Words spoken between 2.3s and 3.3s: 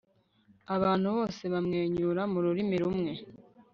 mu rurimi rumwe